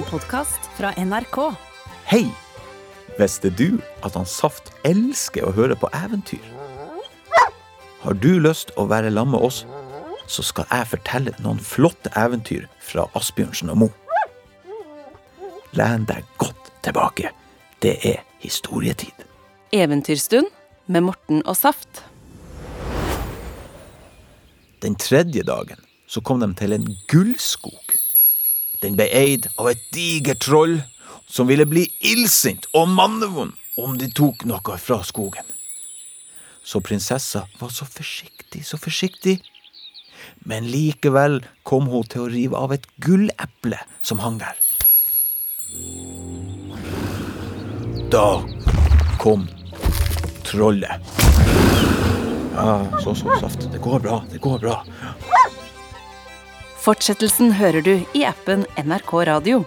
En 0.00 0.06
podkast 0.08 0.70
fra 0.78 0.94
NRK. 0.96 1.36
Hei! 2.08 2.30
Visste 3.18 3.50
du 3.52 3.82
at 4.00 4.14
han 4.16 4.24
Saft 4.24 4.70
elsker 4.88 5.44
å 5.44 5.52
høre 5.52 5.76
på 5.76 5.90
eventyr? 5.92 6.46
Har 8.00 8.16
du 8.22 8.30
lyst 8.40 8.72
å 8.80 8.86
være 8.88 9.10
sammen 9.12 9.34
med 9.34 9.44
oss, 9.44 9.58
så 10.24 10.46
skal 10.46 10.64
jeg 10.72 10.88
fortelle 10.94 11.36
noen 11.44 11.60
flotte 11.60 12.08
eventyr 12.16 12.64
fra 12.80 13.04
Asbjørnsen 13.18 13.74
og 13.74 13.80
Mo. 13.82 13.90
Len 15.76 16.08
deg 16.08 16.24
godt 16.40 16.72
tilbake. 16.80 17.34
Det 17.84 17.98
er 18.00 18.24
historietid. 18.40 19.28
Eventyrstund 19.76 20.48
med 20.88 21.10
Morten 21.10 21.44
og 21.44 21.60
Saft. 21.60 22.06
Den 24.80 24.96
tredje 24.96 25.44
dagen 25.44 25.84
så 26.08 26.24
kom 26.24 26.40
de 26.40 26.54
til 26.56 26.72
en 26.78 26.88
gullskog. 27.12 27.99
Den 28.80 28.96
ble 28.96 29.06
eid 29.12 29.48
av 29.60 29.68
et 29.70 29.82
digert 29.94 30.42
troll 30.46 30.78
som 31.30 31.48
ville 31.50 31.66
bli 31.68 31.84
illsint 32.12 32.66
og 32.74 32.88
mannevond 32.88 33.52
om 33.80 33.96
de 34.00 34.08
tok 34.12 34.44
noe 34.48 34.78
fra 34.80 35.00
skogen. 35.06 35.44
Så 36.64 36.80
prinsessa 36.84 37.46
var 37.60 37.72
så 37.72 37.86
forsiktig, 37.88 38.64
så 38.66 38.78
forsiktig. 38.80 39.38
Men 40.44 40.66
likevel 40.68 41.40
kom 41.64 41.88
hun 41.92 42.08
til 42.08 42.24
å 42.24 42.32
rive 42.32 42.58
av 42.58 42.74
et 42.76 42.86
gulleple 43.04 43.78
som 44.04 44.20
hang 44.24 44.40
der. 44.40 44.58
Da 48.10 48.42
kom 49.20 49.46
trollet. 50.44 51.12
Ja, 52.54 53.00
så, 53.00 53.14
så, 53.14 53.36
saft. 53.40 53.68
Det 53.72 53.78
går 53.78 54.00
bra, 54.04 54.22
det 54.32 54.40
går 54.42 54.58
bra. 54.58 54.80
Fortsettelsen 56.80 57.52
hører 57.58 57.84
du 57.84 57.92
i 58.16 58.22
appen 58.24 58.62
NRK 58.80 59.12
Radio. 59.28 59.64